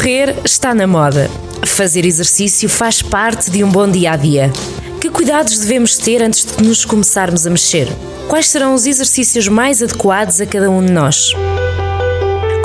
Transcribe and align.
Correr 0.00 0.34
está 0.46 0.74
na 0.74 0.86
moda. 0.86 1.28
Fazer 1.66 2.06
exercício 2.06 2.70
faz 2.70 3.02
parte 3.02 3.50
de 3.50 3.62
um 3.62 3.70
bom 3.70 3.86
dia 3.86 4.12
a 4.12 4.16
dia. 4.16 4.50
Que 4.98 5.10
cuidados 5.10 5.58
devemos 5.58 5.98
ter 5.98 6.22
antes 6.22 6.56
de 6.56 6.64
nos 6.64 6.86
começarmos 6.86 7.46
a 7.46 7.50
mexer? 7.50 7.86
Quais 8.26 8.46
serão 8.46 8.72
os 8.72 8.86
exercícios 8.86 9.46
mais 9.46 9.82
adequados 9.82 10.40
a 10.40 10.46
cada 10.46 10.70
um 10.70 10.82
de 10.82 10.90
nós? 10.90 11.34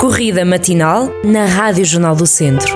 Corrida 0.00 0.46
matinal 0.46 1.12
na 1.22 1.44
Rádio 1.44 1.84
Jornal 1.84 2.16
do 2.16 2.26
Centro. 2.26 2.74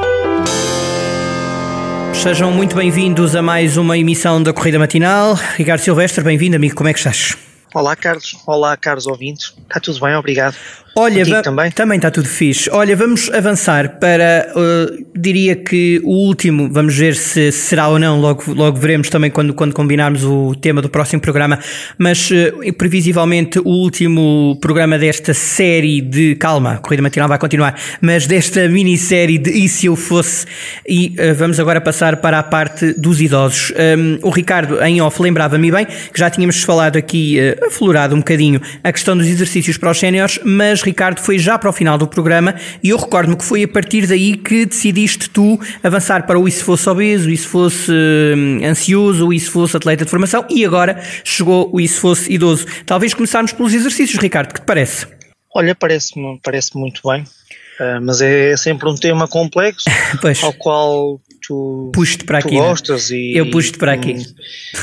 Sejam 2.13 2.53
muito 2.53 2.77
bem-vindos 2.77 3.35
a 3.35 3.41
mais 3.41 3.79
uma 3.79 3.97
emissão 3.97 4.43
da 4.43 4.53
Corrida 4.53 4.79
Matinal. 4.79 5.39
Ricardo 5.57 5.81
Silvestre, 5.81 6.23
bem-vindo, 6.23 6.57
amigo. 6.57 6.75
Como 6.75 6.91
é 6.91 6.93
que 6.93 6.99
estás? 6.99 7.35
Olá, 7.75 7.97
Carlos. 7.97 8.37
Olá, 8.47 8.77
caros 8.77 9.07
ouvintes. 9.07 9.55
Está 9.63 9.81
tudo 9.81 10.01
bem? 10.01 10.15
Obrigado. 10.17 10.57
Olha, 10.97 11.43
também? 11.43 11.71
também 11.71 11.97
está 11.97 12.11
tudo 12.11 12.29
fixe. 12.29 12.69
Olha, 12.71 12.97
vamos 12.97 13.31
avançar 13.33 14.01
para, 14.01 14.53
uh, 14.55 15.07
diria 15.17 15.55
que 15.55 16.01
o 16.03 16.11
último, 16.11 16.69
vamos 16.71 16.97
ver 16.97 17.15
se 17.15 17.53
será 17.53 17.89
ou 17.89 17.98
não, 17.98 18.21
logo, 18.21 18.43
logo 18.53 18.77
veremos 18.77 19.09
também 19.09 19.31
quando, 19.31 19.55
quando 19.55 19.73
combinarmos 19.73 20.25
o 20.25 20.55
tema 20.55 20.83
do 20.83 20.89
próximo 20.89 21.23
programa, 21.23 21.59
mas 21.97 22.31
uh, 22.31 22.73
previsivelmente 22.77 23.61
o 23.61 23.69
último 23.69 24.59
programa 24.61 24.98
desta 24.98 25.33
série 25.33 26.01
de, 26.01 26.34
calma, 26.34 26.73
a 26.73 26.79
Corrida 26.79 27.03
Matinal 27.03 27.29
vai 27.29 27.39
continuar, 27.39 27.79
mas 28.01 28.27
desta 28.27 28.69
minissérie 28.69 29.39
de 29.39 29.51
E 29.51 29.69
Se 29.69 29.87
Eu 29.87 29.95
Fosse, 29.95 30.45
e 30.89 31.15
uh, 31.19 31.34
vamos 31.37 31.61
agora 31.61 31.81
passar 31.81 32.17
para 32.17 32.39
a 32.39 32.43
parte 32.43 32.95
dos 32.95 33.20
idosos. 33.20 33.73
Um, 33.97 34.19
o 34.23 34.31
Ricardo, 34.31 34.83
em 34.83 35.01
off, 35.01 35.23
lembrava-me 35.23 35.70
bem 35.70 35.87
que 35.87 36.19
já 36.19 36.29
tínhamos 36.29 36.62
falado 36.65 36.97
aqui, 36.97 37.39
aflorado 37.65 38.15
um 38.15 38.19
bocadinho 38.19 38.61
a 38.83 38.93
questão 38.93 39.17
dos 39.17 39.27
exercícios 39.27 39.77
para 39.77 39.91
os 39.91 39.98
séniores, 39.98 40.41
mas 40.45 40.80
mas 40.80 40.83
Ricardo 40.83 41.20
foi 41.20 41.39
já 41.39 41.59
para 41.59 41.69
o 41.69 41.73
final 41.73 41.98
do 41.98 42.07
programa 42.07 42.55
e 42.83 42.91
eu 42.91 42.97
recordo-me 42.97 43.37
que 43.37 43.45
foi 43.45 43.62
a 43.65 43.69
partir 43.69 44.07
daí 44.07 44.37
que 44.37 44.66
decidiste 44.66 45.29
tu 45.29 45.61
avançar 45.83 46.27
para 46.27 46.39
o 46.39 46.48
e 46.48 46.51
se 46.51 46.62
fosse 46.62 46.89
obeso, 46.89 47.28
o 47.28 47.33
e 47.33 47.36
se 47.36 47.47
fosse 47.47 47.92
hum, 47.92 48.61
ansioso, 48.64 49.28
o 49.28 49.33
e 49.33 49.39
se 49.39 49.51
fosse 49.51 49.77
atleta 49.77 50.05
de 50.05 50.11
formação 50.11 50.45
e 50.48 50.64
agora 50.64 51.03
chegou 51.25 51.70
o 51.73 51.81
e 51.81 51.86
se 51.86 52.01
fosse 52.01 52.33
idoso. 52.33 52.67
Talvez 52.86 53.14
começarmos 53.14 53.53
pelos 53.53 53.75
exercícios, 53.75 54.20
Ricardo, 54.20 54.55
que 54.55 54.61
te 54.61 54.67
parece? 54.67 55.06
Olha, 55.55 55.75
parece-me 55.75 56.39
parece 56.42 56.77
muito 56.77 57.01
bem, 57.05 57.23
uh, 57.23 58.01
mas 58.03 58.20
é 58.20 58.56
sempre 58.56 58.89
um 58.89 58.95
tema 58.95 59.27
complexo 59.27 59.91
ao 60.42 60.53
qual 60.55 61.20
tu, 61.51 61.91
puxo 61.93 62.25
para 62.25 62.41
tu 62.41 62.47
aqui, 62.47 62.56
é? 62.56 62.61
gostas 62.61 63.11
e 63.11 63.37
eu 63.37 63.51
puxo-te 63.51 63.79
para 63.79 63.93
aqui 63.93 64.17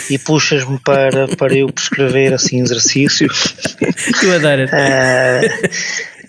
e, 0.09 0.15
e 0.15 0.19
puxas-me 0.19 0.77
para, 0.79 1.27
para 1.37 1.55
eu 1.55 1.71
prescrever 1.71 2.33
assim 2.33 2.61
exercício. 2.61 3.29
tu 4.19 4.31
adoras. 4.33 4.69
Uh, 4.69 5.69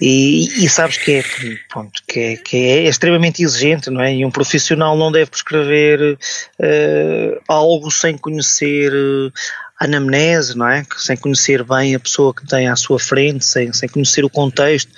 e, 0.00 0.64
e, 0.64 0.69
sabes 0.69 0.97
que 0.97 1.11
é, 1.11 1.25
pronto, 1.69 2.00
que, 2.06 2.20
é, 2.20 2.36
que 2.36 2.56
é 2.56 2.84
extremamente 2.84 3.42
exigente, 3.42 3.91
não 3.91 4.00
é? 4.00 4.14
E 4.14 4.25
um 4.25 4.30
profissional 4.30 4.97
não 4.97 5.11
deve 5.11 5.28
prescrever 5.30 6.12
uh, 6.12 7.41
algo 7.48 7.91
sem 7.91 8.17
conhecer 8.17 8.92
uh, 8.92 9.33
anamnese, 9.78 10.56
não 10.56 10.68
é? 10.68 10.84
Sem 10.96 11.16
conhecer 11.16 11.62
bem 11.62 11.94
a 11.94 12.00
pessoa 12.00 12.34
que 12.34 12.46
tem 12.46 12.68
à 12.68 12.74
sua 12.74 12.98
frente, 12.98 13.44
sem, 13.44 13.72
sem 13.72 13.88
conhecer 13.88 14.24
o 14.24 14.30
contexto, 14.30 14.90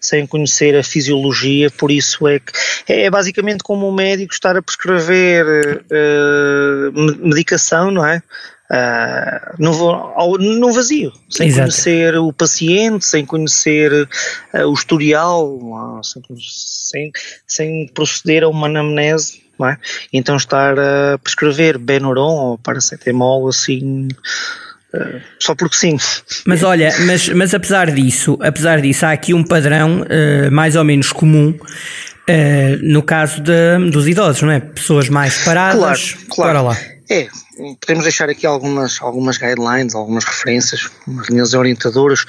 sem 0.00 0.26
conhecer 0.26 0.76
a 0.76 0.82
fisiologia, 0.82 1.70
por 1.70 1.90
isso 1.90 2.26
é 2.28 2.38
que 2.38 2.52
é, 2.88 3.02
é 3.02 3.10
basicamente 3.10 3.64
como 3.64 3.88
um 3.88 3.92
médico 3.92 4.32
estar 4.32 4.56
a 4.56 4.62
prescrever 4.62 5.84
uh, 5.84 7.26
medicação, 7.26 7.90
não 7.90 8.06
é? 8.06 8.22
Uh, 8.70 9.54
no, 9.58 10.36
no, 10.36 10.72
vazio, 10.72 11.10
sem 11.30 11.48
Exato. 11.48 11.62
conhecer 11.62 12.16
o 12.18 12.30
paciente, 12.34 13.06
sem 13.06 13.24
conhecer 13.24 14.06
uh, 14.52 14.66
o 14.66 14.74
historial, 14.74 15.58
sem, 16.04 16.22
sem, 16.38 17.12
sem 17.46 17.88
proceder 17.94 18.44
a 18.44 18.48
uma 18.48 18.66
anamnese 18.66 19.47
é? 19.66 19.78
Então 20.12 20.36
estar 20.36 20.78
a 20.78 21.18
prescrever 21.18 21.78
Benuron 21.78 22.34
ou 22.34 22.58
paracetamol 22.58 23.48
assim 23.48 24.08
Uh, 24.94 25.20
só 25.38 25.54
porque 25.54 25.76
sim. 25.76 25.98
Mas 26.46 26.62
olha, 26.62 26.94
mas, 27.00 27.28
mas 27.28 27.52
apesar 27.52 27.90
disso, 27.90 28.38
apesar 28.40 28.80
disso, 28.80 29.04
há 29.04 29.12
aqui 29.12 29.34
um 29.34 29.44
padrão 29.44 30.00
uh, 30.00 30.50
mais 30.50 30.76
ou 30.76 30.84
menos 30.84 31.12
comum 31.12 31.50
uh, 31.50 32.78
no 32.82 33.02
caso 33.02 33.42
de, 33.42 33.90
dos 33.90 34.08
idosos, 34.08 34.40
não 34.42 34.50
é? 34.50 34.60
Pessoas 34.60 35.10
mais 35.10 35.44
paradas. 35.44 36.12
Claro, 36.30 36.62
claro. 36.62 36.62
lá. 36.68 36.78
É, 37.10 37.28
podemos 37.80 38.04
deixar 38.04 38.30
aqui 38.30 38.46
algumas, 38.46 39.00
algumas 39.00 39.36
guidelines, 39.36 39.94
algumas 39.94 40.24
referências, 40.24 40.90
umas 41.06 41.28
linhas 41.28 41.54
orientadoras, 41.54 42.24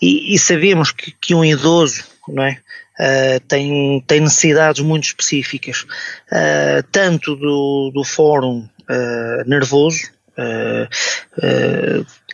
e, 0.00 0.34
e, 0.34 0.38
sabemos 0.38 0.90
que, 0.90 1.12
que 1.20 1.34
um 1.34 1.44
idoso, 1.44 2.02
não 2.26 2.42
é? 2.42 2.58
Uh, 2.98 3.40
tem, 3.46 4.02
tem 4.06 4.20
necessidades 4.20 4.82
muito 4.82 5.04
específicas, 5.04 5.82
uh, 6.32 6.82
tanto 6.90 7.36
do, 7.36 7.90
do 7.94 8.04
fórum 8.04 8.68
uh, 8.88 9.48
nervoso, 9.48 10.14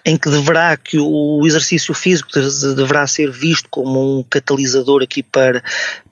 em 0.04 0.16
que 0.16 0.28
deverá 0.28 0.76
que 0.76 0.98
o 0.98 1.40
exercício 1.46 1.94
físico 1.94 2.28
deverá 2.74 3.06
ser 3.06 3.30
visto 3.30 3.68
como 3.70 4.18
um 4.18 4.24
catalisador 4.24 5.04
aqui 5.04 5.22
para 5.22 5.62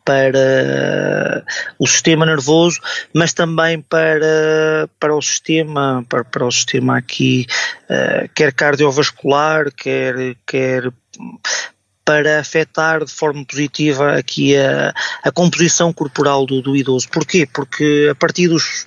para 0.05 1.45
o 1.79 1.87
sistema 1.89 2.25
nervoso, 2.25 2.81
mas 3.13 3.33
também 3.33 3.81
para, 3.81 4.89
para 5.01 5.17
o 5.17 5.21
sistema 5.21 6.05
para, 6.09 6.23
para 6.23 6.47
o 6.47 6.53
sistema 6.53 6.97
aqui 6.97 7.45
quer 8.37 8.53
cardiovascular, 8.53 9.73
quer 9.73 10.37
quer 10.47 10.93
para 12.11 12.41
afetar 12.41 13.05
de 13.05 13.13
forma 13.13 13.45
positiva 13.45 14.19
aqui 14.19 14.57
a, 14.57 14.93
a 15.23 15.31
composição 15.31 15.93
corporal 15.93 16.45
do, 16.45 16.61
do 16.61 16.77
idoso. 16.77 17.09
Porquê? 17.09 17.47
Porque 17.47 18.09
a 18.11 18.17
partir 18.17 18.49
dos 18.49 18.85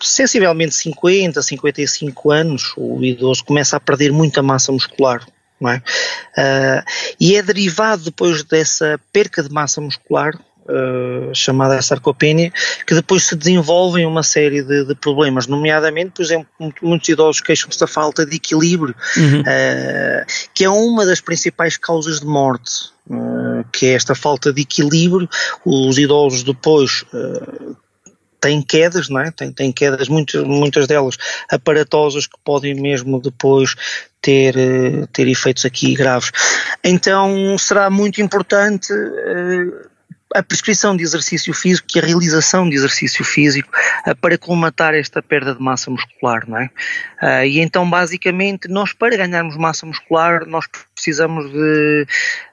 sensivelmente 0.00 0.74
50, 0.74 1.42
55 1.42 2.30
anos, 2.30 2.72
o 2.74 3.04
idoso 3.04 3.44
começa 3.44 3.76
a 3.76 3.80
perder 3.80 4.12
muita 4.12 4.42
massa 4.42 4.72
muscular. 4.72 5.26
É? 5.60 5.76
Uh, 5.76 6.84
e 7.20 7.36
é 7.36 7.42
derivado 7.42 8.04
depois 8.04 8.42
dessa 8.44 8.98
perca 9.12 9.42
de 9.42 9.50
massa 9.50 9.82
muscular 9.82 10.32
uh, 10.68 11.34
chamada 11.34 11.80
sarcopenia, 11.80 12.52
que 12.86 12.94
depois 12.94 13.24
se 13.24 13.34
desenvolvem 13.34 14.06
uma 14.06 14.22
série 14.22 14.62
de, 14.62 14.84
de 14.84 14.94
problemas, 14.94 15.46
nomeadamente, 15.46 16.10
por 16.10 16.22
exemplo, 16.22 16.48
muitos 16.82 17.08
idosos 17.08 17.40
queixam-se 17.40 17.80
da 17.80 17.86
falta 17.86 18.24
de 18.24 18.36
equilíbrio, 18.36 18.94
uhum. 19.16 19.40
uh, 19.40 20.26
que 20.54 20.64
é 20.64 20.70
uma 20.70 21.04
das 21.06 21.20
principais 21.20 21.76
causas 21.76 22.20
de 22.20 22.26
morte. 22.26 22.96
Uh, 23.10 23.64
que 23.72 23.86
é 23.86 23.94
esta 23.94 24.14
falta 24.14 24.52
de 24.52 24.60
equilíbrio, 24.60 25.26
os 25.64 25.96
idosos 25.96 26.42
depois 26.42 27.06
têm 28.38 28.62
quedas, 28.62 29.08
não 29.08 29.20
é? 29.20 29.30
Tem, 29.30 29.50
tem 29.50 29.72
quedas, 29.72 30.08
muitas, 30.08 30.44
muitas 30.44 30.86
delas 30.86 31.16
aparatosas 31.50 32.26
que 32.26 32.36
podem 32.44 32.74
mesmo 32.74 33.20
depois 33.20 33.74
ter, 34.20 34.54
ter 35.12 35.28
efeitos 35.28 35.64
aqui 35.64 35.94
graves. 35.94 36.30
Então 36.84 37.56
será 37.58 37.90
muito 37.90 38.20
importante 38.20 38.92
a 40.34 40.42
prescrição 40.42 40.96
de 40.96 41.02
exercício 41.02 41.54
físico 41.54 41.86
e 41.94 41.98
a 41.98 42.02
realização 42.02 42.68
de 42.68 42.76
exercício 42.76 43.24
físico 43.24 43.68
uh, 44.06 44.14
para 44.16 44.36
colmatar 44.36 44.94
esta 44.94 45.22
perda 45.22 45.54
de 45.54 45.62
massa 45.62 45.90
muscular, 45.90 46.48
não 46.48 46.58
é? 46.58 46.70
Uh, 47.22 47.44
e 47.46 47.60
então, 47.60 47.88
basicamente, 47.88 48.68
nós 48.68 48.92
para 48.92 49.16
ganharmos 49.16 49.56
massa 49.56 49.86
muscular, 49.86 50.46
nós 50.46 50.66
precisamos 50.94 51.50
de, 51.50 52.06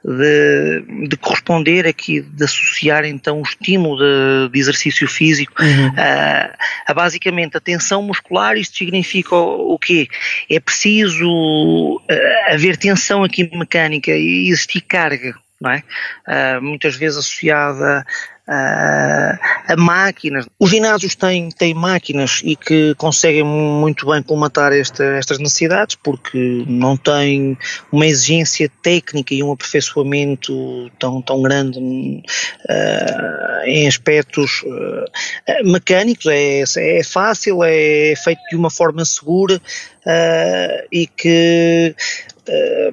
de, 0.03 1.07
de 1.07 1.17
corresponder 1.17 1.85
aqui, 1.87 2.21
de 2.21 2.43
associar 2.43 3.05
então 3.05 3.39
o 3.39 3.43
estímulo 3.43 3.97
de, 3.97 4.53
de 4.53 4.59
exercício 4.59 5.07
físico 5.07 5.61
uhum. 5.61 5.89
uh, 5.89 6.55
a 6.87 6.93
basicamente 6.93 7.57
a 7.57 7.59
tensão 7.59 8.01
muscular. 8.01 8.55
Isto 8.57 8.77
significa 8.77 9.35
o, 9.35 9.73
o 9.73 9.79
quê? 9.79 10.07
É 10.49 10.59
preciso 10.59 12.01
haver 12.49 12.77
tensão 12.77 13.23
aqui 13.23 13.49
mecânica 13.55 14.11
e 14.11 14.47
existir 14.49 14.81
carga 14.81 15.35
não 15.59 15.71
é? 15.71 15.83
Uh, 16.27 16.61
muitas 16.61 16.95
vezes 16.95 17.17
associada 17.17 18.05
a, 18.47 19.39
a 19.69 19.75
máquinas. 19.75 20.45
Os 20.59 20.69
ginásios 20.69 21.15
têm, 21.15 21.49
têm 21.49 21.73
máquinas 21.73 22.41
e 22.43 22.55
que 22.55 22.93
conseguem 22.95 23.43
muito 23.43 24.05
bem 24.05 24.21
colmatar 24.21 24.71
esta, 24.71 25.03
estas 25.03 25.39
necessidades 25.39 25.95
porque 25.95 26.63
não 26.67 26.95
têm 26.95 27.57
uma 27.91 28.05
exigência 28.05 28.69
técnica 28.83 29.33
e 29.33 29.41
um 29.41 29.51
aperfeiçoamento 29.51 30.91
tão, 30.99 31.21
tão 31.21 31.41
grande 31.41 31.79
uh, 31.79 33.65
em 33.65 33.87
aspectos 33.87 34.61
uh, 34.63 35.71
mecânicos. 35.71 36.27
É, 36.27 36.63
é 36.77 37.03
fácil, 37.03 37.63
é 37.63 38.13
feito 38.15 38.41
de 38.51 38.55
uma 38.55 38.69
forma 38.69 39.03
segura 39.05 39.55
uh, 39.55 40.87
e 40.91 41.07
que 41.07 41.95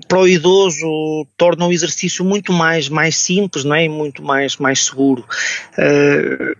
para 0.08 0.18
o 0.18 0.28
idoso 0.28 1.26
torna 1.36 1.66
o 1.66 1.72
exercício 1.72 2.24
muito 2.24 2.52
mais, 2.52 2.88
mais 2.88 3.16
simples 3.16 3.64
não 3.64 3.74
é? 3.74 3.84
e 3.84 3.88
muito 3.88 4.22
mais, 4.22 4.56
mais 4.56 4.84
seguro. 4.84 5.24
Uh, 5.72 6.56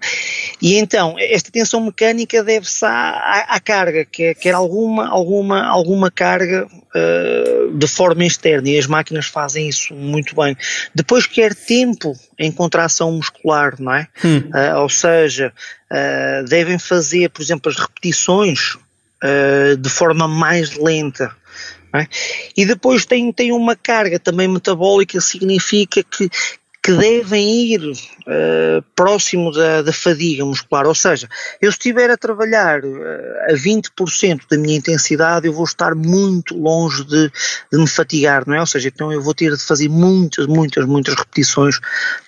e 0.61 0.77
então, 0.77 1.17
esta 1.19 1.51
tensão 1.51 1.85
mecânica 1.85 2.43
deve-se 2.43 2.85
à, 2.85 3.47
à, 3.49 3.61
carga, 3.61 4.05
quer, 4.05 4.35
quer 4.35 4.55
alguma, 4.55 5.09
alguma, 5.09 5.67
alguma 5.67 6.11
carga 6.11 6.67
uh, 6.67 7.77
de 7.77 7.87
forma 7.87 8.25
externa, 8.25 8.69
e 8.69 8.79
as 8.79 8.87
máquinas 8.87 9.27
fazem 9.27 9.69
isso 9.69 9.95
muito 9.95 10.37
bem. 10.37 10.57
Depois 10.95 11.27
quer 11.27 11.55
tempo 11.55 12.15
em 12.39 12.53
contração 12.53 13.13
muscular, 13.13 13.75
não 13.79 13.95
é? 13.95 14.09
Hum. 14.25 14.51
ou 14.81 14.89
seja, 14.89 15.53
devem 16.49 16.79
fazer, 16.79 17.31
por 17.31 17.43
exemplo, 17.43 17.71
as 17.71 17.79
repetições 17.79 18.77
de 19.79 19.89
forma 19.89 20.27
mais 20.27 20.77
lenta 20.77 21.35
é? 21.93 22.07
E 22.57 22.65
depois 22.65 23.05
tem, 23.05 23.33
tem 23.33 23.53
uma 23.53 23.77
carga 23.77 24.19
também 24.19 24.49
metabólica, 24.49 25.21
significa 25.21 26.03
que, 26.03 26.31
que 26.83 26.93
devem 26.93 27.73
ir 27.73 27.81
uh, 27.81 28.83
próximo 28.97 29.53
da, 29.53 29.83
da, 29.83 29.93
fadiga 29.93 30.45
muscular. 30.45 30.85
Ou 30.85 30.95
seja, 30.95 31.29
eu 31.61 31.71
estiver 31.71 32.11
a 32.11 32.17
trabalhar 32.17 32.85
uh, 32.85 33.51
a 33.51 33.53
20% 33.53 34.41
da 34.51 34.59
minha 34.59 34.79
intensidade, 34.79 35.47
eu 35.47 35.53
vou 35.53 35.65
estar 35.65 35.95
muito 35.95 36.59
longe 36.59 37.05
de, 37.05 37.31
de, 37.73 37.79
me 37.79 37.87
fatigar, 37.87 38.45
não 38.49 38.57
é? 38.57 38.61
Ou 38.61 38.67
seja, 38.67 38.89
então 38.89 39.13
eu 39.13 39.23
vou 39.23 39.33
ter 39.33 39.55
de 39.57 39.63
fazer 39.63 39.89
muitas, 39.89 40.47
muitas, 40.49 40.85
muitas 40.85 41.15
repetições 41.15 41.79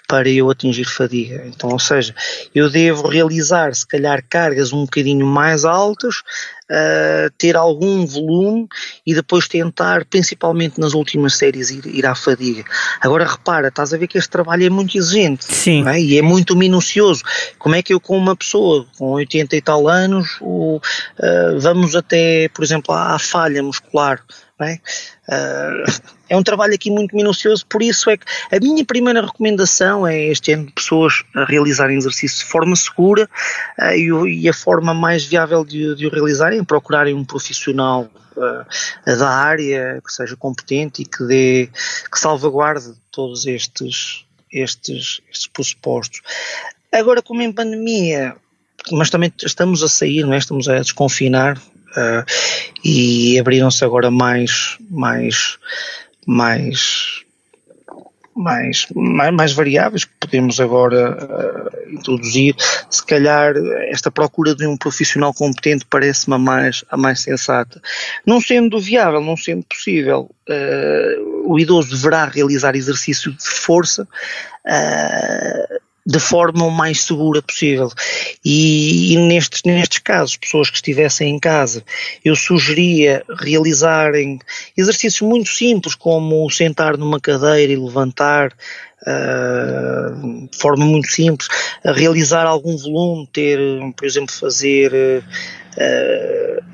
para 0.06 0.28
eu 0.28 0.48
atingir 0.48 0.84
fadiga. 0.84 1.42
Então, 1.46 1.70
ou 1.70 1.78
seja, 1.80 2.14
eu 2.54 2.70
devo 2.70 3.08
realizar 3.08 3.74
se 3.74 3.86
calhar 3.86 4.22
cargas 4.28 4.72
um 4.72 4.82
bocadinho 4.82 5.26
mais 5.26 5.64
altas, 5.64 6.22
uh, 6.70 7.30
ter 7.38 7.56
algum 7.56 8.06
volume 8.06 8.66
e 9.06 9.14
depois 9.14 9.48
tentar, 9.48 10.04
principalmente 10.04 10.80
nas 10.80 10.94
últimas 10.94 11.36
séries, 11.36 11.70
ir, 11.70 11.86
ir 11.86 12.06
à 12.06 12.14
fadiga. 12.14 12.64
Agora 13.00 13.26
repara, 13.26 13.68
estás 13.68 13.92
a 13.92 13.96
ver 13.96 14.06
que 14.06 14.18
este 14.18 14.30
trabalho 14.30 14.64
é 14.64 14.70
muito 14.70 14.96
exigente 14.96 15.44
Sim. 15.44 15.86
É? 15.88 16.00
e 16.00 16.18
é 16.18 16.22
muito 16.22 16.56
minucioso. 16.56 17.22
Como 17.58 17.74
é 17.74 17.82
que 17.82 17.92
eu 17.92 18.00
com 18.00 18.16
uma 18.16 18.36
pessoa 18.36 18.86
com 18.98 19.10
80 19.12 19.56
e 19.56 19.62
tal 19.62 19.88
anos 19.88 20.38
o, 20.40 20.76
uh, 20.76 21.60
vamos 21.60 21.94
até, 21.94 22.48
por 22.48 22.64
exemplo, 22.64 22.94
à, 22.94 23.14
à 23.14 23.18
falha 23.18 23.62
muscular 23.62 24.20
é? 24.60 24.78
Uh, 25.28 25.84
é 26.28 26.36
um 26.36 26.42
trabalho 26.42 26.74
aqui 26.74 26.90
muito 26.90 27.14
minucioso, 27.16 27.66
por 27.66 27.82
isso 27.82 28.08
é 28.08 28.16
que 28.16 28.24
a 28.52 28.60
minha 28.60 28.84
primeira 28.84 29.20
recomendação 29.20 30.06
é 30.06 30.26
este 30.26 30.52
ano 30.52 30.70
pessoas 30.70 31.24
a 31.34 31.44
realizarem 31.44 31.96
exercício 31.96 32.38
de 32.38 32.44
forma 32.44 32.76
segura 32.76 33.28
uh, 33.78 33.92
e, 33.92 34.42
e, 34.42 34.48
a 34.48 34.52
forma 34.54 34.94
mais 34.94 35.24
viável 35.24 35.64
de, 35.64 35.96
de 35.96 36.06
o 36.06 36.10
realizarem 36.10 36.60
é 36.60 36.64
procurarem 36.64 37.14
um 37.14 37.24
profissional 37.24 38.08
uh, 38.36 39.16
da 39.18 39.28
área 39.28 40.00
que 40.06 40.12
seja 40.12 40.36
competente 40.36 41.02
e 41.02 41.04
que 41.04 41.24
dê, 41.24 41.68
que 42.10 42.18
salvaguarde 42.18 42.94
todos 43.10 43.46
estes, 43.46 44.24
estes, 44.52 45.20
estes 45.30 45.46
pressupostos. 45.48 46.22
Agora, 46.92 47.20
como 47.20 47.42
em 47.42 47.52
pandemia, 47.52 48.36
mas 48.92 49.10
também 49.10 49.32
estamos 49.42 49.82
a 49.82 49.88
sair, 49.88 50.24
não 50.24 50.32
é? 50.32 50.38
estamos 50.38 50.68
a 50.68 50.78
desconfinar, 50.78 51.60
uh, 51.96 52.24
e 52.84 53.38
abriram-se 53.38 53.84
agora 53.84 54.10
mais, 54.10 54.76
mais, 54.90 55.58
mais, 56.26 57.24
mais, 58.34 58.86
mais, 58.94 59.52
variáveis 59.52 60.04
que 60.04 60.12
podemos 60.18 60.60
agora 60.60 61.16
uh, 61.16 61.94
introduzir. 61.94 62.54
Se 62.90 63.04
calhar 63.04 63.54
esta 63.88 64.10
procura 64.10 64.54
de 64.54 64.66
um 64.66 64.76
profissional 64.76 65.32
competente 65.32 65.86
parece-me 65.88 66.34
a 66.34 66.38
mais, 66.38 66.84
a 66.90 66.96
mais 66.96 67.20
sensata. 67.20 67.80
Não 68.26 68.40
sendo 68.40 68.80
viável, 68.80 69.20
não 69.20 69.36
sendo 69.36 69.64
possível, 69.64 70.30
uh, 70.48 71.50
o 71.50 71.58
idoso 71.58 71.90
deverá 71.90 72.24
realizar 72.26 72.74
exercício 72.74 73.32
de 73.32 73.46
força. 73.46 74.06
Uh, 74.66 75.93
de 76.06 76.18
forma 76.18 76.66
o 76.66 76.70
mais 76.70 77.02
segura 77.02 77.40
possível. 77.40 77.90
E, 78.44 79.14
e, 79.14 79.16
nestes, 79.16 79.62
nestes 79.64 79.98
casos, 79.98 80.36
pessoas 80.36 80.68
que 80.68 80.76
estivessem 80.76 81.34
em 81.34 81.38
casa, 81.38 81.82
eu 82.24 82.36
sugeria 82.36 83.24
realizarem 83.38 84.38
exercícios 84.76 85.22
muito 85.22 85.48
simples, 85.48 85.94
como 85.94 86.48
sentar 86.50 86.98
numa 86.98 87.18
cadeira 87.18 87.72
e 87.72 87.76
levantar, 87.76 88.52
uh, 89.02 90.48
de 90.50 90.58
forma 90.58 90.84
muito 90.84 91.08
simples, 91.08 91.48
realizar 91.84 92.44
algum 92.44 92.76
volume, 92.76 93.28
ter, 93.32 93.58
por 93.96 94.06
exemplo, 94.06 94.32
fazer. 94.32 95.22
Uh, 95.76 96.64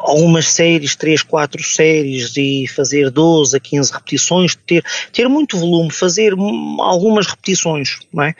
algumas 0.00 0.46
séries, 0.46 0.96
3, 0.96 1.22
4 1.22 1.62
séries 1.62 2.32
e 2.36 2.66
fazer 2.66 3.10
12 3.10 3.56
a 3.56 3.60
15 3.60 3.92
repetições, 3.92 4.54
ter, 4.54 4.84
ter 5.12 5.28
muito 5.28 5.58
volume, 5.58 5.90
fazer 5.90 6.32
algumas 6.80 7.26
repetições, 7.26 7.98
não 8.12 8.24
é? 8.24 8.34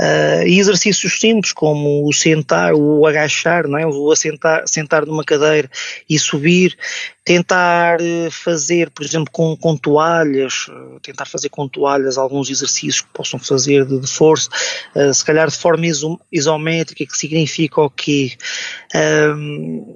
Uh, 0.00 0.42
e 0.46 0.58
exercícios 0.58 1.20
simples 1.20 1.52
como 1.52 2.08
o 2.08 2.12
sentar, 2.12 2.74
o 2.74 3.06
agachar, 3.06 3.68
não 3.68 3.78
é? 3.78 3.86
o 3.86 4.10
assentar, 4.10 4.66
sentar 4.66 5.06
numa 5.06 5.22
cadeira 5.22 5.70
e 6.08 6.18
subir, 6.18 6.76
tentar 7.24 8.00
eh, 8.00 8.28
fazer, 8.30 8.90
por 8.90 9.04
exemplo, 9.04 9.30
com, 9.30 9.56
com 9.56 9.76
toalhas, 9.76 10.66
eh, 10.68 10.98
tentar 11.02 11.26
fazer 11.26 11.50
com 11.50 11.68
toalhas 11.68 12.18
alguns 12.18 12.50
exercícios 12.50 13.02
que 13.02 13.12
possam 13.12 13.38
fazer 13.38 13.84
de, 13.84 14.00
de 14.00 14.06
força, 14.08 14.48
uh, 14.96 15.14
se 15.14 15.24
calhar 15.24 15.48
de 15.48 15.56
forma 15.56 15.86
iso, 15.86 16.18
isométrica, 16.32 17.06
que 17.06 17.16
significa 17.16 17.82
o 17.82 17.90
quê? 17.90 18.32
Um, 18.94 19.94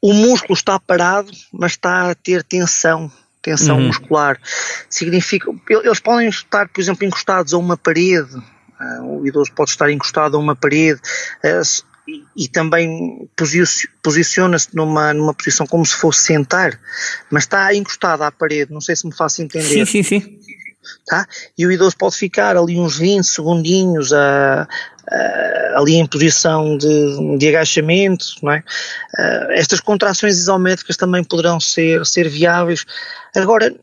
o 0.00 0.12
músculo 0.12 0.54
está 0.54 0.78
parado, 0.78 1.30
mas 1.52 1.72
está 1.72 2.10
a 2.10 2.14
ter 2.14 2.42
tensão, 2.42 3.10
tensão 3.42 3.78
uhum. 3.78 3.86
muscular. 3.86 4.40
Significa, 4.88 5.50
eles 5.68 6.00
podem 6.00 6.28
estar, 6.28 6.68
por 6.68 6.80
exemplo, 6.80 7.06
encostados 7.06 7.52
a 7.52 7.58
uma 7.58 7.76
parede, 7.76 8.34
uh, 8.36 9.20
o 9.20 9.26
idoso 9.26 9.52
pode 9.52 9.70
estar 9.70 9.90
encostado 9.90 10.36
a 10.36 10.40
uma 10.40 10.56
parede, 10.56 11.00
uh, 11.44 11.90
e, 12.08 12.44
e, 12.44 12.48
também 12.48 13.28
posiciona-se 14.02 14.74
numa, 14.74 15.14
numa 15.14 15.34
posição 15.34 15.66
como 15.66 15.84
se 15.84 15.94
fosse 15.94 16.22
sentar, 16.22 16.80
mas 17.30 17.44
está 17.44 17.72
encostado 17.74 18.22
à 18.22 18.32
parede, 18.32 18.72
não 18.72 18.80
sei 18.80 18.96
se 18.96 19.06
me 19.06 19.14
faço 19.14 19.42
entender. 19.42 19.68
Sim, 19.68 19.84
sim, 19.84 20.02
sim. 20.02 20.40
Tá? 21.06 21.26
E 21.56 21.66
o 21.66 21.70
idoso 21.70 21.96
pode 21.96 22.16
ficar 22.16 22.56
ali 22.56 22.78
uns 22.78 22.98
20 22.98 23.24
segundinhos 23.24 24.12
a, 24.12 24.66
uh, 25.10 25.78
ali 25.78 25.96
em 25.96 26.06
posição 26.06 26.76
de, 26.76 27.38
de 27.38 27.48
agachamento, 27.48 28.26
não 28.42 28.52
é? 28.52 28.58
Uh, 28.58 29.52
estas 29.52 29.80
contrações 29.80 30.38
isométricas 30.38 30.96
também 30.96 31.24
poderão 31.24 31.58
ser, 31.60 32.06
ser 32.06 32.28
viáveis. 32.28 32.84
Agora, 33.34 33.74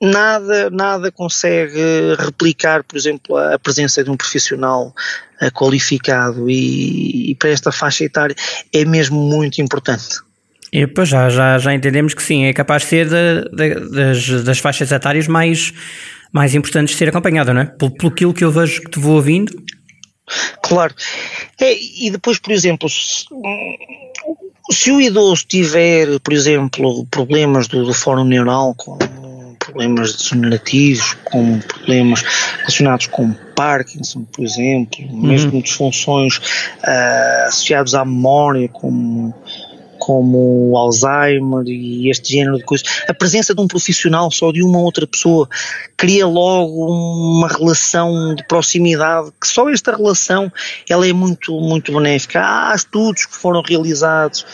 nada, 0.00 0.70
nada 0.70 1.12
consegue 1.12 2.14
replicar, 2.18 2.82
por 2.84 2.96
exemplo, 2.96 3.36
a 3.36 3.58
presença 3.58 4.02
de 4.02 4.10
um 4.10 4.16
profissional 4.16 4.94
uh, 5.40 5.50
qualificado 5.52 6.50
e, 6.50 7.30
e, 7.30 7.34
para 7.36 7.50
esta 7.50 7.70
faixa 7.70 8.04
etária 8.04 8.34
é 8.72 8.84
mesmo 8.84 9.20
muito 9.20 9.60
importante. 9.60 10.18
E 10.72 10.88
pois 10.88 11.08
já, 11.08 11.28
já, 11.28 11.56
já 11.56 11.72
entendemos 11.72 12.14
que 12.14 12.22
sim, 12.22 12.46
é 12.46 12.52
capaz 12.52 12.82
de 12.82 12.88
ser 12.88 13.08
de, 13.08 13.48
de, 13.52 13.90
das, 13.90 14.42
das 14.42 14.58
faixas 14.58 14.90
etárias 14.90 15.28
mais, 15.28 15.72
mais 16.32 16.52
importantes 16.52 16.94
de 16.94 16.98
ser 16.98 17.08
acompanhada, 17.08 17.54
não 17.54 17.60
é? 17.60 17.66
Pelo, 17.66 17.92
pelo 17.92 18.34
que 18.34 18.44
eu 18.44 18.50
vejo 18.50 18.82
que 18.82 18.90
te 18.90 18.98
vou 18.98 19.14
ouvindo, 19.14 19.52
Claro. 20.62 20.94
É, 21.60 21.74
e 21.74 22.10
depois, 22.10 22.38
por 22.38 22.52
exemplo, 22.52 22.88
se, 22.88 23.26
se, 24.70 24.90
o 24.90 25.00
idoso 25.00 25.44
tiver, 25.46 26.18
por 26.20 26.32
exemplo, 26.32 27.06
problemas 27.10 27.68
do, 27.68 27.84
do 27.84 27.92
fórum 27.92 28.24
neural, 28.24 28.74
com 28.74 28.96
problemas 29.58 30.16
degenerativos, 30.16 31.14
com 31.24 31.58
problemas 31.60 32.22
relacionados 32.58 33.06
com 33.06 33.34
Parkinson, 33.54 34.24
por 34.24 34.44
exemplo, 34.44 35.04
uhum. 35.04 35.26
mesmo 35.26 35.62
disfunções 35.62 36.36
uh, 36.38 37.48
associadas 37.48 37.94
à 37.94 38.04
memória, 38.04 38.68
como 38.68 39.34
como 40.04 40.76
Alzheimer 40.76 41.64
e 41.66 42.10
este 42.10 42.34
género 42.34 42.58
de 42.58 42.64
coisas, 42.64 42.86
a 43.08 43.14
presença 43.14 43.54
de 43.54 43.60
um 43.62 43.66
profissional 43.66 44.30
só 44.30 44.52
de 44.52 44.62
uma 44.62 44.78
outra 44.78 45.06
pessoa 45.06 45.48
cria 45.96 46.26
logo 46.26 46.84
uma 46.84 47.48
relação 47.48 48.34
de 48.34 48.46
proximidade 48.46 49.32
que 49.40 49.48
só 49.48 49.70
esta 49.70 49.96
relação 49.96 50.52
ela 50.90 51.08
é 51.08 51.12
muito 51.14 51.58
muito 51.58 51.90
benéfica. 51.90 52.42
Há 52.44 52.74
estudos 52.74 53.24
que 53.24 53.34
foram 53.34 53.62
realizados 53.66 54.44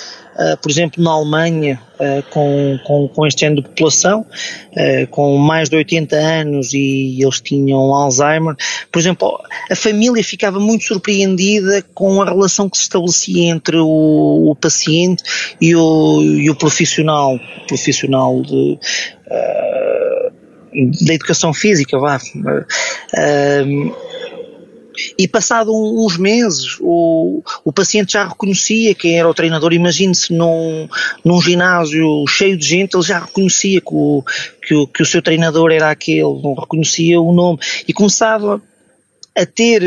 por 0.62 0.70
exemplo, 0.70 1.02
na 1.02 1.10
Alemanha, 1.10 1.80
uh, 1.98 2.22
com, 2.30 2.78
com, 2.84 3.08
com 3.08 3.26
este 3.26 3.40
género 3.40 3.62
de 3.62 3.68
população, 3.68 4.20
uh, 4.22 5.06
com 5.08 5.36
mais 5.36 5.68
de 5.68 5.76
80 5.76 6.16
anos 6.16 6.72
e 6.72 7.18
eles 7.20 7.40
tinham 7.40 7.94
Alzheimer, 7.94 8.54
por 8.90 8.98
exemplo, 8.98 9.40
a 9.70 9.76
família 9.76 10.22
ficava 10.24 10.58
muito 10.58 10.84
surpreendida 10.84 11.82
com 11.94 12.22
a 12.22 12.24
relação 12.24 12.68
que 12.68 12.76
se 12.76 12.84
estabelecia 12.84 13.50
entre 13.50 13.76
o, 13.76 14.50
o 14.50 14.56
paciente 14.56 15.22
e 15.60 15.74
o, 15.76 16.22
e 16.22 16.48
o 16.50 16.54
profissional, 16.54 17.38
profissional 17.66 18.42
de, 18.42 18.78
da 21.04 21.14
educação 21.14 21.52
física, 21.52 21.98
vá. 21.98 22.18
E 25.18 25.28
passado 25.28 25.72
uns 25.72 26.16
meses 26.16 26.76
o, 26.80 27.42
o 27.64 27.72
paciente 27.72 28.12
já 28.12 28.26
reconhecia 28.26 28.94
quem 28.94 29.18
era 29.18 29.28
o 29.28 29.34
treinador. 29.34 29.72
Imagine-se 29.72 30.32
num, 30.32 30.88
num 31.24 31.40
ginásio 31.40 32.26
cheio 32.26 32.56
de 32.56 32.66
gente, 32.66 32.94
ele 32.94 33.02
já 33.02 33.18
reconhecia 33.18 33.80
que 33.80 33.92
o, 33.92 34.24
que 34.62 34.74
o, 34.74 34.86
que 34.86 35.02
o 35.02 35.06
seu 35.06 35.22
treinador 35.22 35.72
era 35.72 35.90
aquele, 35.90 36.22
não 36.22 36.54
reconhecia 36.54 37.20
o 37.20 37.32
nome 37.32 37.58
e 37.86 37.92
começava 37.92 38.62
a 39.36 39.46
ter 39.46 39.82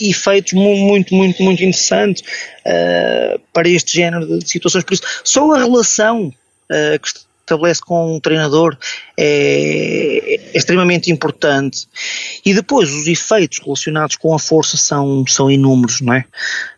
efeitos 0.00 0.52
muito, 0.52 1.14
muito, 1.14 1.42
muito 1.42 1.62
interessantes 1.62 2.22
uh, 2.22 3.40
para 3.52 3.68
este 3.68 3.96
género 3.96 4.38
de 4.38 4.48
situações. 4.48 4.84
Por 4.84 4.94
isso, 4.94 5.02
só 5.24 5.52
a 5.52 5.58
relação 5.58 6.28
uh, 6.28 6.98
que 7.00 7.26
estabelece 7.46 7.80
com 7.80 8.16
um 8.16 8.20
treinador 8.20 8.76
é, 9.16 10.50
extremamente 10.52 11.10
importante. 11.10 11.86
E 12.44 12.52
depois 12.52 12.92
os 12.92 13.06
efeitos 13.06 13.60
relacionados 13.60 14.16
com 14.16 14.34
a 14.34 14.38
força 14.38 14.76
são, 14.76 15.24
são 15.26 15.50
inúmeros, 15.50 16.00
não 16.00 16.12
é? 16.12 16.24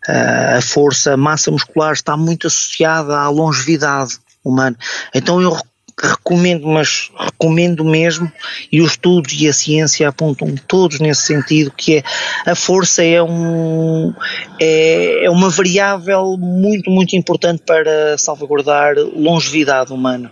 Uh, 0.08 0.58
a 0.58 0.60
força, 0.60 1.14
a 1.14 1.16
massa 1.16 1.50
muscular 1.50 1.92
está 1.92 2.16
muito 2.16 2.46
associada 2.46 3.18
à 3.18 3.28
longevidade 3.28 4.18
humana. 4.44 4.76
Então 5.14 5.40
eu 5.40 5.56
recomendo, 6.02 6.66
mas 6.66 7.10
recomendo 7.18 7.84
mesmo, 7.84 8.30
e 8.70 8.80
os 8.80 8.92
estudos 8.92 9.32
e 9.40 9.48
a 9.48 9.52
ciência 9.52 10.08
apontam 10.08 10.54
todos 10.66 11.00
nesse 11.00 11.22
sentido, 11.22 11.72
que 11.76 11.96
é 11.96 12.02
a 12.46 12.54
força 12.54 13.04
é, 13.04 13.22
um, 13.22 14.12
é, 14.60 15.24
é 15.24 15.30
uma 15.30 15.50
variável 15.50 16.36
muito, 16.38 16.90
muito 16.90 17.16
importante 17.16 17.62
para 17.64 18.16
salvaguardar 18.18 18.94
longevidade 18.96 19.92
humana. 19.92 20.30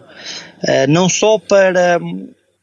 Uh, 0.63 0.89
não 0.89 1.09
só 1.09 1.39
para 1.39 2.01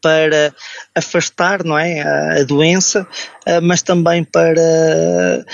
para 0.03 0.53
afastar 0.93 1.63
não 1.63 1.79
é, 1.79 2.01
a, 2.41 2.43
doença, 2.43 3.07
eh, 3.45 3.61
mas 3.61 3.81
também 3.81 4.21
para 4.21 4.59
eh, 4.59 5.45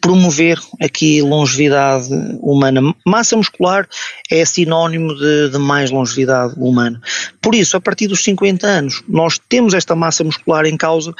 promover 0.00 0.60
aqui 0.80 1.20
longevidade 1.20 2.08
humana. 2.40 2.94
Massa 3.04 3.36
muscular 3.36 3.88
é 4.30 4.44
sinónimo 4.44 5.12
de, 5.16 5.50
de, 5.50 5.58
mais 5.58 5.90
longevidade 5.90 6.54
humana. 6.56 7.00
Por 7.42 7.52
isso, 7.52 7.76
a 7.76 7.80
partir 7.80 8.06
dos 8.06 8.22
50 8.22 8.64
anos, 8.64 9.02
nós 9.08 9.40
temos 9.48 9.74
esta 9.74 9.96
massa 9.96 10.22
muscular 10.22 10.64
em 10.66 10.76
causa 10.76 11.12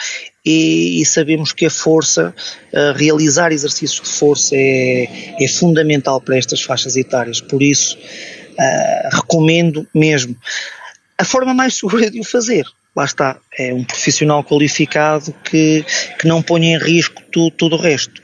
e, 0.46 1.02
e 1.02 1.04
sabemos 1.04 1.52
que 1.52 1.66
a 1.66 1.70
força, 1.70 2.32
uh, 2.72 2.96
realizar 2.96 3.50
exercícios 3.50 4.00
de 4.00 4.14
força 4.16 4.54
é, 4.54 5.34
é 5.40 5.48
fundamental 5.48 6.20
para 6.20 6.38
estas 6.38 6.62
faixas 6.62 6.96
etárias. 6.96 7.40
Por 7.40 7.62
isso, 7.62 7.98
uh, 7.98 9.16
recomendo 9.16 9.86
mesmo. 9.92 10.36
A 11.20 11.24
forma 11.24 11.52
mais 11.52 11.74
segura 11.74 12.10
de 12.10 12.18
o 12.18 12.24
fazer, 12.24 12.64
lá 12.96 13.04
está, 13.04 13.36
é 13.58 13.74
um 13.74 13.84
profissional 13.84 14.42
qualificado 14.42 15.34
que, 15.44 15.84
que 16.18 16.26
não 16.26 16.40
põe 16.40 16.72
em 16.72 16.78
risco 16.78 17.22
tu, 17.30 17.50
tudo 17.50 17.76
o 17.76 17.78
resto. 17.78 18.22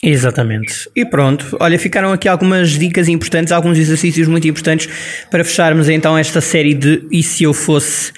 Exatamente. 0.00 0.88
E 0.94 1.04
pronto, 1.04 1.56
olha, 1.58 1.76
ficaram 1.80 2.12
aqui 2.12 2.28
algumas 2.28 2.70
dicas 2.70 3.08
importantes, 3.08 3.52
alguns 3.52 3.76
exercícios 3.76 4.28
muito 4.28 4.46
importantes 4.46 4.88
para 5.32 5.44
fecharmos 5.44 5.88
então 5.88 6.16
esta 6.16 6.40
série 6.40 6.74
de 6.74 7.04
E 7.10 7.24
se 7.24 7.42
eu 7.42 7.52
fosse, 7.52 8.12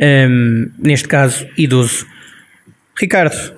um, 0.00 0.70
neste 0.78 1.08
caso, 1.08 1.44
idoso. 1.58 2.06
Ricardo, 2.96 3.52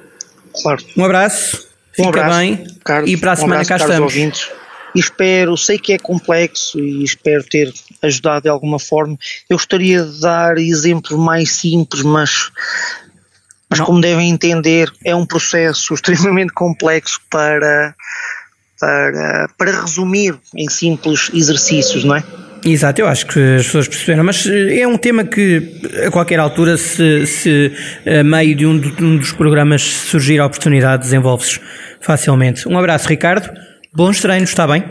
claro. 0.62 0.82
um 0.96 1.04
abraço, 1.04 1.68
um 1.99 2.04
fica 2.06 2.20
abraço, 2.20 2.38
bem 2.38 2.66
Carlos, 2.82 3.11
e 3.11 3.16
para 3.18 3.32
a 3.32 3.37
semana 3.37 3.56
um 3.56 3.61
abraço, 3.61 3.68
cá 3.68 3.76
estamos. 3.76 4.14
Ouvintes 4.14 4.62
e 4.94 5.00
espero, 5.00 5.56
sei 5.56 5.78
que 5.78 5.92
é 5.92 5.99
complexo 5.99 6.78
e 6.78 7.02
espero 7.02 7.44
ter 7.44 7.72
ajudado 8.02 8.42
de 8.42 8.49
alguma 8.49 8.78
forma. 8.78 9.16
Eu 9.49 9.56
gostaria 9.56 10.02
de 10.02 10.20
dar 10.20 10.58
exemplos 10.58 11.18
mais 11.18 11.50
simples, 11.52 12.02
mas, 12.02 12.50
mas 13.68 13.80
como 13.80 14.00
devem 14.00 14.30
entender, 14.30 14.90
é 15.04 15.14
um 15.14 15.26
processo 15.26 15.92
extremamente 15.94 16.52
complexo 16.52 17.20
para, 17.30 17.94
para, 18.78 19.49
para 19.56 19.80
resumir 19.82 20.38
em 20.56 20.68
simples 20.68 21.30
exercícios, 21.32 22.04
não 22.04 22.16
é? 22.16 22.25
Exato, 22.64 23.00
eu 23.00 23.08
acho 23.08 23.26
que 23.26 23.40
as 23.56 23.64
pessoas 23.64 23.88
perceberam, 23.88 24.22
mas 24.22 24.46
eh, 24.46 24.80
é 24.80 24.87
um 24.87 24.96
tema 24.96 25.25
que 25.25 25.80
a 26.06 26.11
qualquer 26.12 26.38
altura, 26.38 26.76
se, 26.76 27.26
se 27.26 27.72
a 28.06 28.22
meio 28.22 28.54
de 28.54 28.64
um, 28.64 28.78
de 28.78 29.04
um 29.04 29.16
dos 29.16 29.32
programas 29.32 29.82
surgir 29.82 30.38
a 30.38 30.46
oportunidade, 30.46 31.02
desenvolve-se 31.02 31.61
facilmente. 32.00 32.68
Um 32.68 32.78
abraço, 32.78 33.08
Ricardo. 33.08 33.50
Bons 33.94 34.20
treinos, 34.20 34.50
está 34.50 34.66
bem? 34.66 34.82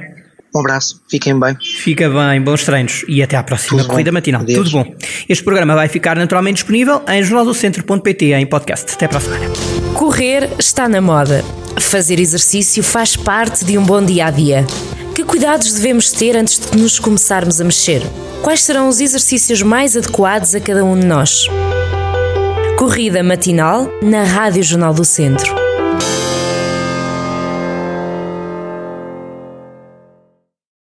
Um 0.54 0.60
abraço, 0.60 1.02
fiquem 1.10 1.40
bem. 1.40 1.56
Fica 1.60 2.10
bem, 2.10 2.42
bons 2.42 2.66
treinos 2.66 3.06
e 3.08 3.24
até 3.24 3.38
à 3.38 3.44
próxima 3.44 3.80
Tudo 3.80 3.90
corrida 3.90 4.12
bom. 4.12 4.16
matinal. 4.16 4.42
Adeus. 4.42 4.70
Tudo 4.70 4.84
bom. 4.84 4.96
Este 5.30 5.44
programa 5.44 5.76
vai 5.76 5.88
ficar 5.88 6.18
naturalmente 6.18 6.56
disponível 6.56 7.02
em 7.08 7.24
jornaldocentro.pt 7.24 8.34
em 8.34 8.46
podcast. 8.46 8.94
Até 8.94 9.08
para 9.08 9.20
a 9.20 9.22
semana. 9.22 9.46
Correr 9.94 10.50
está 10.60 10.90
na 10.90 11.00
moda. 11.00 11.44
Fazer 11.80 12.20
exercício 12.20 12.84
faz 12.84 13.16
parte 13.16 13.64
de 13.64 13.78
um 13.78 13.84
bom 13.84 14.04
dia 14.04 14.26
a 14.26 14.32
dia. 14.32 14.68
Que 15.16 15.24
cuidados 15.24 15.74
devemos 15.74 16.12
ter 16.12 16.36
antes 16.36 16.60
de 16.60 16.78
nos 16.78 17.00
começarmos 17.00 17.62
a 17.62 17.64
mexer? 17.64 18.02
Quais 18.42 18.62
serão 18.62 18.90
os 18.90 19.00
exercícios 19.00 19.62
mais 19.62 19.96
adequados 19.96 20.54
a 20.54 20.60
cada 20.60 20.84
um 20.84 21.00
de 21.00 21.06
nós? 21.06 21.48
Corrida 22.78 23.24
matinal 23.24 23.90
na 24.02 24.24
Rádio 24.24 24.64
Jornal 24.64 24.94
do 24.94 25.06
Centro. 25.06 25.61